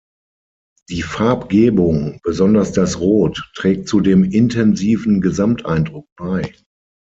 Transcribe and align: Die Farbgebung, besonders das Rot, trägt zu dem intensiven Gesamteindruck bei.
Die 0.89 1.03
Farbgebung, 1.03 2.19
besonders 2.23 2.71
das 2.71 2.99
Rot, 2.99 3.51
trägt 3.55 3.87
zu 3.87 3.99
dem 4.01 4.23
intensiven 4.23 5.21
Gesamteindruck 5.21 6.07
bei. 6.17 6.55